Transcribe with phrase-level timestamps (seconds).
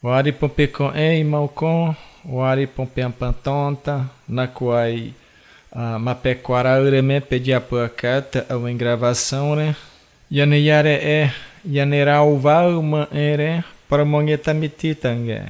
[0.00, 1.92] Wari pompe com e malcom,
[2.24, 5.12] wari pompe ampantonta, na quai
[5.72, 9.74] uh, mapequara ureme puacata a gravação, né?
[10.30, 11.30] Yane yare e,
[11.64, 15.42] yane rauva uma ere, para monheta mititangue.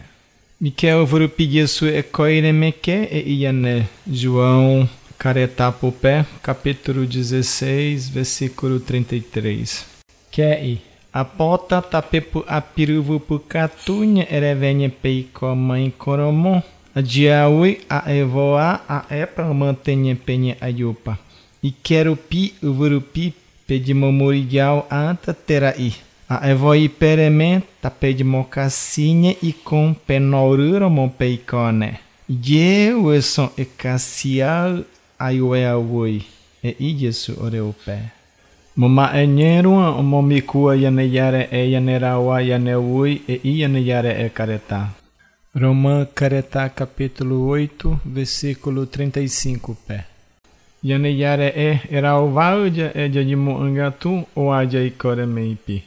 [0.59, 4.89] Miquel vuru pedir su e coire meque e yane João
[5.19, 9.85] Caretapopé, capítulo 16, versículo 33.
[10.31, 16.63] Quer Apota tapepu apiruvu pukatunya erevenye peiko mãe coromon.
[16.95, 21.19] Adiaui a evoa a epa mantenha penha ayupa.
[21.63, 23.33] E quero pi uvurupi
[23.67, 25.95] pedimomorigal anta terai.
[26.29, 32.01] A evoi pereme tapede mocacinha e com penoruro mon peicone.
[33.03, 34.85] Ueson e cassial
[35.19, 36.23] ayueawui.
[36.63, 38.18] E ijesu oreupe.
[38.79, 43.61] Mama e nyerua o momi kua yane yare e yane rawa yane ui e i
[43.61, 44.95] yane yare e careta.
[45.53, 50.05] Romã Caretá capítulo 8, versículo 35 pé.
[50.85, 55.83] Yane yare e erau vaudia e jadimu angatu o aja i kore meipi.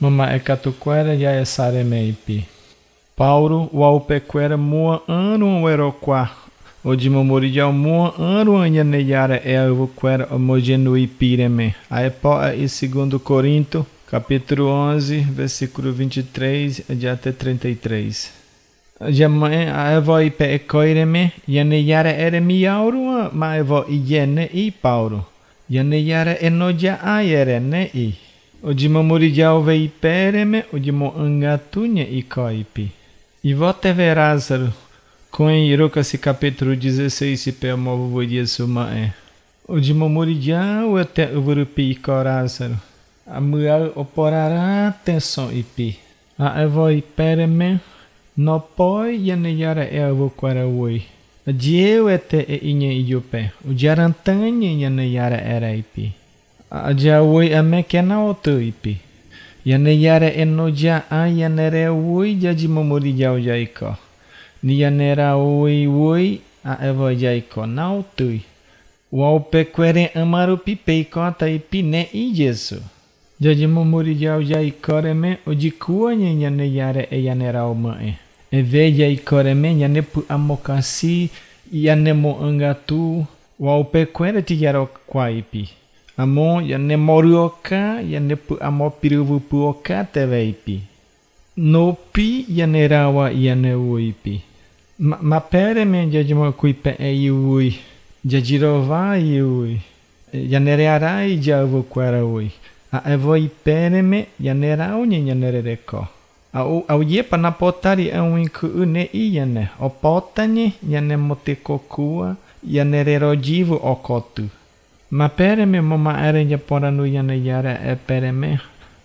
[0.00, 2.46] Mama e katuquera ya e sare meipi.
[3.16, 6.45] Paulo o aupequera mua anu o erokwa o
[6.88, 11.74] Odimomori de Almoa, Aruanha Neyara é a Uvuquera Homogenui Pireme.
[11.90, 12.12] Aí
[12.56, 18.32] e segundo Corinto, capítulo 11, versículo 23 de até 33.
[19.10, 25.26] Jamãe a evo e coireme, yaneyara ere miaurua, ma evo iene i pauro.
[25.68, 28.14] Yaneyara enoja ayere ne i.
[28.62, 32.92] Odimomori de alve ipereme, odimo angatunha i coipi.
[33.42, 34.72] E vote verázaro,
[35.36, 39.12] Koen Hirokasi capítulo 16 se pé movo vodia sumae.
[39.68, 42.80] De momoridia o até o vurupi corázaro.
[43.26, 45.98] A mulher oporará atenção ipi.
[46.38, 47.80] A evo ipereme
[48.34, 51.04] no poi e avo quarawoi.
[51.46, 53.50] A dieu ete e inye iyope.
[53.68, 56.14] O diarantanye yaneyara era ipi.
[56.70, 58.96] A diawoi a mekena oto ipi.
[59.66, 64.05] Yaneyara enoja a yanere woi ja de momoridia o jaiko.
[64.66, 68.40] Nianera oi oi a evo jaiko nautui.
[69.12, 72.78] Wau pequere amaru pipei kota i pine i jesu.
[73.40, 78.14] Jaji momuri jau jai koreme o jikua nye ne yare e yanera o mae.
[78.50, 81.30] E ve jai koreme nyane pu amokasi
[81.72, 83.24] yane mo angatu.
[83.60, 85.68] Wau pequere ti yaro kwaipi.
[86.16, 90.80] Amo yane morioka yane pu amo piruvu pu oka teve ipi.
[91.56, 94.40] No pi yanerawa yane uipi.
[94.98, 96.10] Ma, ma peremen
[96.56, 97.76] kui pe e iui,
[98.24, 99.78] jajirova iui,
[100.32, 102.50] janereara i javo quera ui.
[102.90, 106.06] A e evo i pereme janera uni janerereko.
[106.52, 106.96] A u a
[107.28, 112.36] pa na potari e un ku une iene, o potani jane motekokua,
[113.82, 114.48] o cotu
[115.10, 118.60] Ma pereme moma ere japoranu janejara e pereme,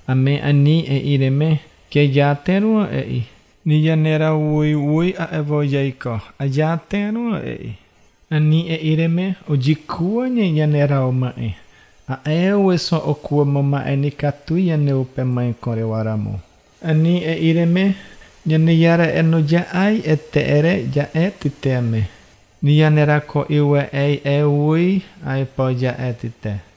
[0.05, 1.59] a me ani e ireme,
[1.89, 3.23] ke jateru e i.
[3.65, 6.19] Niyanera ui ui a evo yaiko.
[6.39, 7.75] Ayatero e.
[8.31, 11.55] Ani e ireme o jikua nye yanera o mae.
[12.07, 16.39] A eu eso o kua mo mae ni katu yane upe mae kore waramo.
[16.81, 17.95] Ani e ireme
[18.45, 22.07] nyane yara eno ja ai e te ere ja e titeme.
[22.63, 26.70] Niyanera ko iwe e e ui ai po ja e titeme.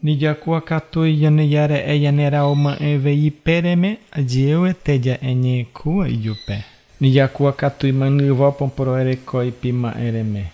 [0.00, 0.06] Te.
[0.06, 5.34] Ni jakua katui yane yare e yane rauma e vei pereme a jiewe teja e
[5.34, 6.64] nye kua i jupe.
[7.00, 10.44] Ni jakua katui manu vopon pro ere koi pima ereme.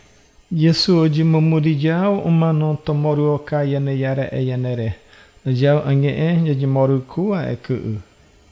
[0.51, 4.95] Yesu oji mamuri jau uma non tomoru oka yane yare e yane re.
[5.47, 7.99] Jau ange e moru kua e kuu.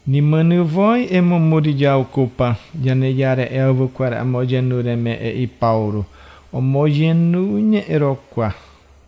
[0.07, 5.43] Ni manu voi e mamuri jau kupa yane yare e avu kwara amojenu reme e
[5.43, 6.05] i pauru.
[6.53, 7.59] Omojenu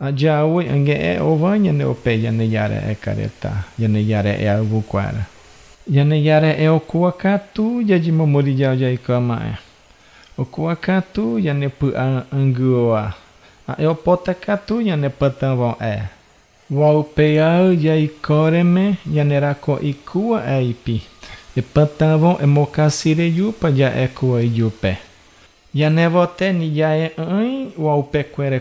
[0.02, 0.08] erokwa.
[0.08, 5.26] Ajawi ange e ova yane ope yane yare e kareta, yane yare e avukwara.
[5.90, 9.56] Yane yare e okua katu jaji momori jau jai kama e.
[10.38, 11.93] Okua katu yane pu
[12.32, 13.14] anguoa.
[13.69, 16.02] A e opota katu yane patavon e.
[16.70, 21.02] Wau pe au jai koreme yane rako ikua e ipi.
[21.56, 24.96] E patavon e mokasire yupa ja e kua yupe.
[25.75, 28.60] Yane vote ni jae ai wau pe kwere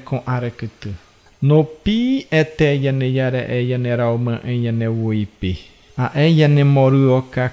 [1.41, 1.63] kon arekitu.
[1.63, 2.25] No pi
[2.57, 5.57] te yane yare yane rauma e yane uipi.
[5.97, 7.49] A e yane moru o ka